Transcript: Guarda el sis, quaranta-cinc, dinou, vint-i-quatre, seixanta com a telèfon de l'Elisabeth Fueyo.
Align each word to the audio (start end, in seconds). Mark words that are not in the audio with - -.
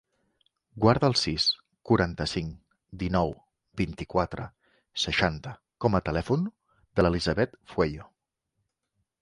Guarda 0.83 1.09
el 1.11 1.15
sis, 1.23 1.43
quaranta-cinc, 1.89 2.55
dinou, 3.03 3.35
vint-i-quatre, 3.83 4.47
seixanta 5.05 5.55
com 5.87 6.01
a 6.01 6.03
telèfon 6.09 6.49
de 6.51 7.07
l'Elisabeth 7.07 7.59
Fueyo. 7.75 8.09